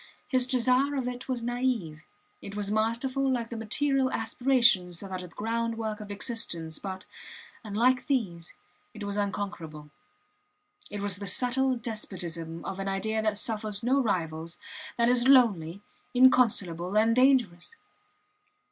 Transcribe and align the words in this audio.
His 0.27 0.47
desire 0.47 0.95
of 0.95 1.07
it 1.07 1.29
was 1.29 1.43
naive; 1.43 2.03
it 2.41 2.55
was 2.55 2.71
masterful 2.71 3.31
like 3.31 3.51
the 3.51 3.55
material 3.55 4.11
aspirations 4.11 4.99
that 4.99 5.11
are 5.11 5.19
the 5.19 5.27
groundwork 5.27 5.99
of 5.99 6.09
existence, 6.09 6.79
but, 6.79 7.05
unlike 7.63 8.07
these, 8.07 8.55
it 8.95 9.03
was 9.03 9.15
unconquerable. 9.15 9.91
It 10.89 11.01
was 11.01 11.17
the 11.17 11.27
subtle 11.27 11.75
despotism 11.77 12.65
of 12.65 12.79
an 12.79 12.87
idea 12.87 13.21
that 13.21 13.37
suffers 13.37 13.83
no 13.83 14.01
rivals, 14.01 14.57
that 14.97 15.07
is 15.07 15.27
lonely, 15.27 15.83
inconsolable, 16.15 16.97
and 16.97 17.15
dangerous. 17.15 17.75